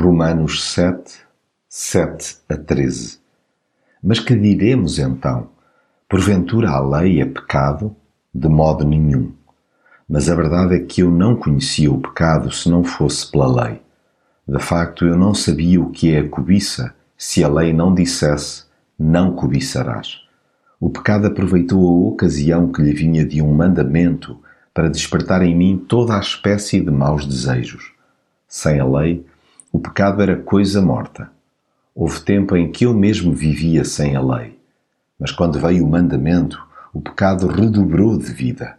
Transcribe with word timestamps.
Romanos 0.00 0.72
7, 0.74 1.12
7 1.68 2.36
a 2.48 2.56
13. 2.56 3.18
Mas 4.00 4.20
que 4.20 4.36
diremos 4.36 5.00
então? 5.00 5.48
Porventura 6.08 6.70
a 6.70 6.80
lei 6.80 7.20
é 7.20 7.24
pecado? 7.24 7.96
De 8.32 8.48
modo 8.48 8.84
nenhum. 8.84 9.32
Mas 10.08 10.30
a 10.30 10.36
verdade 10.36 10.76
é 10.76 10.78
que 10.78 11.02
eu 11.02 11.10
não 11.10 11.34
conhecia 11.34 11.90
o 11.90 12.00
pecado 12.00 12.52
se 12.52 12.70
não 12.70 12.84
fosse 12.84 13.28
pela 13.28 13.64
lei. 13.64 13.82
De 14.46 14.60
facto, 14.60 15.04
eu 15.04 15.18
não 15.18 15.34
sabia 15.34 15.80
o 15.80 15.90
que 15.90 16.14
é 16.14 16.20
a 16.20 16.28
cobiça 16.28 16.94
se 17.16 17.42
a 17.42 17.48
lei 17.48 17.72
não 17.72 17.92
dissesse: 17.92 18.66
Não 18.96 19.32
cobiçarás. 19.32 20.20
O 20.78 20.90
pecado 20.90 21.26
aproveitou 21.26 21.84
a 21.84 22.08
ocasião 22.10 22.70
que 22.70 22.82
lhe 22.82 22.92
vinha 22.92 23.26
de 23.26 23.42
um 23.42 23.52
mandamento 23.52 24.38
para 24.72 24.88
despertar 24.88 25.42
em 25.42 25.56
mim 25.56 25.84
toda 25.88 26.16
a 26.16 26.20
espécie 26.20 26.80
de 26.80 26.90
maus 26.92 27.26
desejos. 27.26 27.92
Sem 28.46 28.78
a 28.78 28.86
lei, 28.86 29.26
o 29.78 29.80
pecado 29.80 30.20
era 30.20 30.34
coisa 30.34 30.82
morta. 30.82 31.30
Houve 31.94 32.20
tempo 32.22 32.56
em 32.56 32.68
que 32.72 32.84
eu 32.84 32.92
mesmo 32.92 33.32
vivia 33.32 33.84
sem 33.84 34.16
a 34.16 34.20
lei. 34.20 34.58
Mas 35.16 35.30
quando 35.30 35.60
veio 35.60 35.86
o 35.86 35.88
mandamento, 35.88 36.60
o 36.92 37.00
pecado 37.00 37.46
redobrou 37.46 38.18
de 38.18 38.32
vida. 38.32 38.76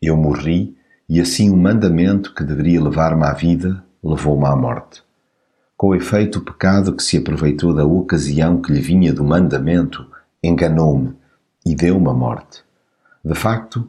Eu 0.00 0.16
morri 0.16 0.74
e 1.06 1.20
assim 1.20 1.50
o 1.50 1.56
mandamento 1.56 2.34
que 2.34 2.42
deveria 2.42 2.82
levar-me 2.82 3.24
à 3.24 3.34
vida 3.34 3.84
levou-me 4.02 4.46
à 4.46 4.56
morte. 4.56 5.02
Com 5.76 5.94
efeito, 5.94 6.38
o 6.38 6.42
pecado 6.42 6.96
que 6.96 7.02
se 7.02 7.18
aproveitou 7.18 7.74
da 7.74 7.84
ocasião 7.84 8.62
que 8.62 8.72
lhe 8.72 8.80
vinha 8.80 9.12
do 9.12 9.22
mandamento 9.22 10.06
enganou-me 10.42 11.14
e 11.62 11.74
deu-me 11.74 12.08
a 12.08 12.14
morte. 12.14 12.64
De 13.22 13.34
facto, 13.34 13.86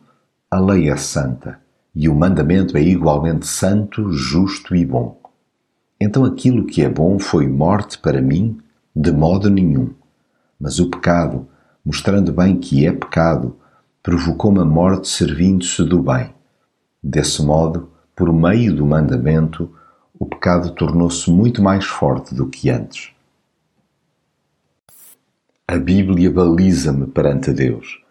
a 0.51 0.59
lei 0.59 0.89
é 0.89 0.97
santa 0.97 1.57
e 1.95 2.09
o 2.09 2.13
mandamento 2.13 2.77
é 2.77 2.81
igualmente 2.81 3.47
santo, 3.47 4.11
justo 4.11 4.75
e 4.75 4.85
bom. 4.85 5.22
Então 5.99 6.25
aquilo 6.25 6.65
que 6.65 6.81
é 6.81 6.89
bom 6.89 7.19
foi 7.19 7.47
morte 7.47 7.97
para 7.97 8.21
mim? 8.21 8.57
De 8.95 9.11
modo 9.11 9.49
nenhum. 9.49 9.91
Mas 10.59 10.79
o 10.79 10.89
pecado, 10.89 11.47
mostrando 11.83 12.31
bem 12.31 12.57
que 12.57 12.85
é 12.85 12.91
pecado, 12.91 13.55
provocou-me 14.01 14.59
a 14.59 14.65
morte 14.65 15.07
servindo-se 15.07 15.83
do 15.83 16.01
bem. 16.01 16.33
Desse 17.01 17.41
modo, 17.41 17.89
por 18.15 18.31
meio 18.31 18.75
do 18.75 18.85
mandamento, 18.85 19.73
o 20.17 20.25
pecado 20.25 20.71
tornou-se 20.71 21.29
muito 21.31 21.61
mais 21.61 21.85
forte 21.85 22.35
do 22.35 22.47
que 22.47 22.69
antes. 22.69 23.11
A 25.67 25.77
Bíblia 25.77 26.29
baliza-me 26.29 27.07
perante 27.07 27.51
Deus. 27.51 28.01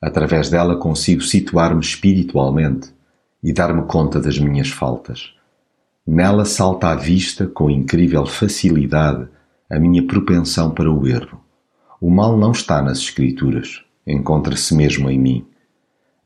Através 0.00 0.48
dela 0.48 0.76
consigo 0.76 1.20
situar-me 1.20 1.80
espiritualmente 1.80 2.92
e 3.42 3.52
dar-me 3.52 3.82
conta 3.82 4.20
das 4.20 4.38
minhas 4.38 4.70
faltas. 4.70 5.34
Nela 6.06 6.44
salta 6.44 6.88
à 6.88 6.96
vista 6.96 7.46
com 7.46 7.70
incrível 7.70 8.26
facilidade 8.26 9.28
a 9.70 9.78
minha 9.78 10.04
propensão 10.04 10.72
para 10.72 10.90
o 10.90 11.06
erro. 11.06 11.40
O 12.00 12.10
mal 12.10 12.36
não 12.36 12.50
está 12.50 12.82
nas 12.82 12.98
Escrituras, 12.98 13.84
encontra-se 14.04 14.74
mesmo 14.74 15.08
em 15.08 15.16
mim. 15.16 15.46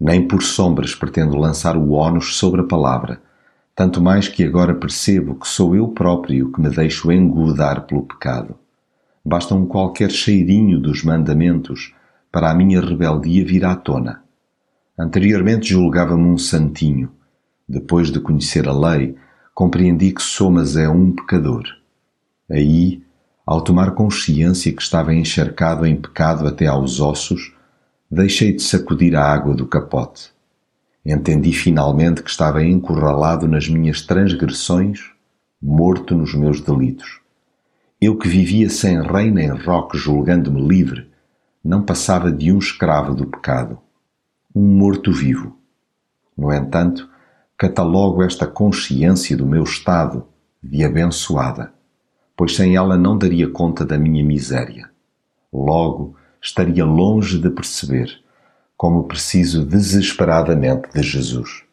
Nem 0.00 0.26
por 0.26 0.42
sombras 0.42 0.94
pretendo 0.94 1.36
lançar 1.36 1.76
o 1.76 1.92
ónus 1.92 2.36
sobre 2.36 2.62
a 2.62 2.64
palavra, 2.64 3.20
tanto 3.74 4.00
mais 4.00 4.28
que 4.28 4.42
agora 4.42 4.74
percebo 4.74 5.34
que 5.34 5.46
sou 5.46 5.76
eu 5.76 5.88
próprio 5.88 6.50
que 6.50 6.60
me 6.60 6.70
deixo 6.70 7.12
engodar 7.12 7.82
pelo 7.82 8.02
pecado. 8.02 8.54
Basta 9.22 9.54
um 9.54 9.66
qualquer 9.66 10.10
cheirinho 10.10 10.80
dos 10.80 11.04
mandamentos 11.04 11.94
para 12.32 12.50
a 12.50 12.54
minha 12.54 12.80
rebeldia 12.80 13.44
vir 13.44 13.66
à 13.66 13.76
tona. 13.76 14.22
Anteriormente 14.98 15.68
julgava-me 15.68 16.24
um 16.24 16.38
santinho. 16.38 17.10
Depois 17.68 18.10
de 18.10 18.20
conhecer 18.20 18.66
a 18.66 18.72
lei, 18.72 19.14
compreendi 19.56 20.12
que 20.12 20.20
sou, 20.20 20.50
mas 20.50 20.76
é 20.76 20.86
um 20.86 21.10
pecador. 21.10 21.64
Aí, 22.50 23.02
ao 23.46 23.62
tomar 23.62 23.92
consciência 23.92 24.70
que 24.70 24.82
estava 24.82 25.14
encharcado 25.14 25.86
em 25.86 25.96
pecado 25.96 26.46
até 26.46 26.66
aos 26.66 27.00
ossos, 27.00 27.56
deixei 28.10 28.52
de 28.52 28.62
sacudir 28.62 29.16
a 29.16 29.24
água 29.24 29.54
do 29.54 29.66
capote. 29.66 30.30
Entendi 31.02 31.54
finalmente 31.54 32.22
que 32.22 32.28
estava 32.28 32.62
encurralado 32.62 33.48
nas 33.48 33.66
minhas 33.66 34.02
transgressões, 34.02 35.10
morto 35.60 36.14
nos 36.14 36.34
meus 36.34 36.60
delitos. 36.60 37.20
Eu 37.98 38.18
que 38.18 38.28
vivia 38.28 38.68
sem 38.68 39.00
rei 39.00 39.30
nem 39.30 39.48
roque 39.48 39.96
julgando-me 39.96 40.60
livre, 40.60 41.08
não 41.64 41.82
passava 41.82 42.30
de 42.30 42.52
um 42.52 42.58
escravo 42.58 43.14
do 43.14 43.26
pecado, 43.26 43.78
um 44.54 44.76
morto-vivo. 44.76 45.56
No 46.36 46.52
entanto, 46.52 47.08
catalogo 47.56 48.22
esta 48.22 48.46
consciência 48.46 49.36
do 49.36 49.46
meu 49.46 49.64
estado 49.64 50.26
de 50.62 50.84
abençoada, 50.84 51.72
pois 52.36 52.54
sem 52.54 52.76
ela 52.76 52.96
não 52.96 53.16
daria 53.16 53.48
conta 53.48 53.84
da 53.84 53.98
minha 53.98 54.24
miséria. 54.24 54.90
Logo, 55.52 56.16
estaria 56.42 56.84
longe 56.84 57.38
de 57.38 57.48
perceber 57.48 58.20
como 58.76 59.04
preciso 59.04 59.64
desesperadamente 59.64 60.90
de 60.92 61.02
Jesus. 61.02 61.65